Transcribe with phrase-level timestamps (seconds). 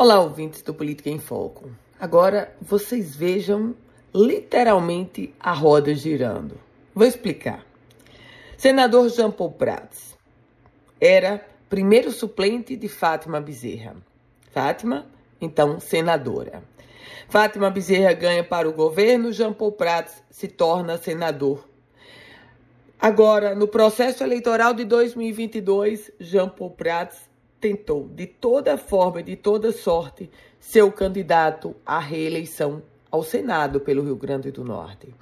[0.00, 1.72] Olá, ouvintes do Política em Foco.
[1.98, 3.74] Agora vocês vejam
[4.14, 6.56] literalmente a roda girando.
[6.94, 7.66] Vou explicar.
[8.56, 10.16] Senador Jean Paul Prats
[11.00, 13.96] era primeiro suplente de Fátima Bezerra.
[14.52, 15.04] Fátima,
[15.40, 16.62] então senadora.
[17.28, 21.68] Fátima Bezerra ganha para o governo, Jean Paul Prats se torna senador.
[23.00, 27.28] Agora, no processo eleitoral de 2022, Jean Paul Prats
[27.60, 30.30] tentou, de toda forma e de toda sorte,
[30.60, 35.14] ser o candidato à reeleição ao Senado pelo Rio Grande do Norte.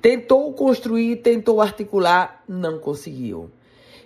[0.00, 3.50] Tentou construir, tentou articular, não conseguiu.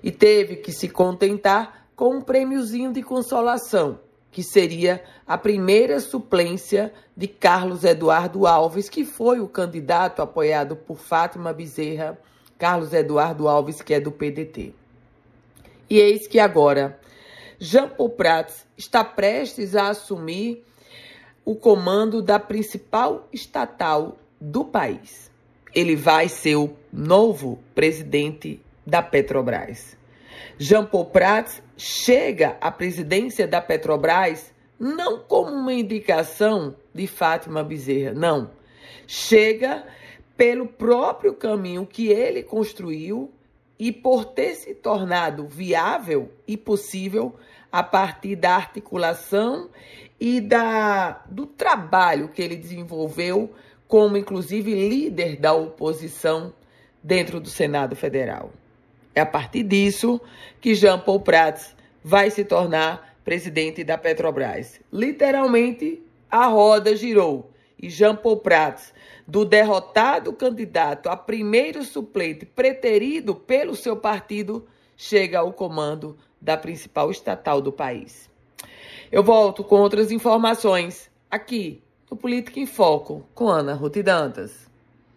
[0.03, 4.01] E teve que se contentar com um prêmiozinho de consolação,
[4.33, 10.97] que seria a primeira suplência de Carlos Eduardo Alves, que foi o candidato apoiado por
[10.97, 12.19] Fátima Bezerra,
[12.59, 14.73] Carlos Eduardo Alves, que é do PDT.
[15.91, 17.00] E eis que agora
[17.63, 20.65] Jean Paul Prats está prestes a assumir
[21.45, 25.30] o comando da principal estatal do país.
[25.75, 29.95] Ele vai ser o novo presidente da Petrobras.
[30.59, 38.15] Jean Paul Prats chega à presidência da Petrobras não como uma indicação de Fátima Bezerra,
[38.15, 38.51] não.
[39.07, 39.85] Chega
[40.35, 43.30] pelo próprio caminho que ele construiu
[43.81, 47.35] e por ter se tornado viável e possível
[47.73, 49.71] a partir da articulação
[50.21, 53.51] e da, do trabalho que ele desenvolveu
[53.89, 56.53] como, inclusive, líder da oposição
[57.03, 58.53] dentro do Senado Federal.
[59.15, 60.21] É a partir disso
[60.61, 64.78] que Jean Paul Prats vai se tornar presidente da Petrobras.
[64.93, 67.51] Literalmente, a roda girou
[67.83, 68.93] e Jean Paul Prats,
[69.27, 77.11] do derrotado candidato a primeiro suplente preterido pelo seu partido, chega ao comando da principal
[77.11, 78.28] estatal do país.
[79.11, 84.69] Eu volto com outras informações aqui no Política em Foco com Ana Ruth Dantas.